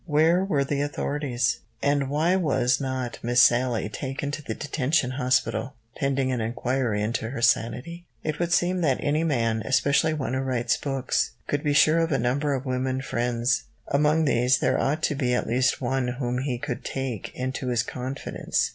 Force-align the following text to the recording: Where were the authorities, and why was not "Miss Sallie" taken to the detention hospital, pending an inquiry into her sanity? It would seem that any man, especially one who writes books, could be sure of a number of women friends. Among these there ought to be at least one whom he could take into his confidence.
Where 0.07 0.43
were 0.43 0.63
the 0.63 0.81
authorities, 0.81 1.59
and 1.83 2.09
why 2.09 2.35
was 2.35 2.81
not 2.81 3.19
"Miss 3.21 3.39
Sallie" 3.39 3.87
taken 3.87 4.31
to 4.31 4.41
the 4.41 4.55
detention 4.55 5.11
hospital, 5.11 5.75
pending 5.95 6.31
an 6.31 6.41
inquiry 6.41 7.03
into 7.03 7.29
her 7.29 7.41
sanity? 7.43 8.07
It 8.23 8.39
would 8.39 8.51
seem 8.51 8.81
that 8.81 8.97
any 8.99 9.23
man, 9.23 9.61
especially 9.63 10.15
one 10.15 10.33
who 10.33 10.39
writes 10.39 10.75
books, 10.75 11.33
could 11.45 11.61
be 11.63 11.73
sure 11.73 11.99
of 11.99 12.11
a 12.11 12.17
number 12.17 12.55
of 12.55 12.65
women 12.65 12.99
friends. 13.03 13.65
Among 13.89 14.25
these 14.25 14.57
there 14.57 14.81
ought 14.81 15.03
to 15.03 15.13
be 15.13 15.35
at 15.35 15.45
least 15.45 15.81
one 15.81 16.07
whom 16.07 16.39
he 16.39 16.57
could 16.57 16.83
take 16.83 17.31
into 17.35 17.67
his 17.67 17.83
confidence. 17.83 18.69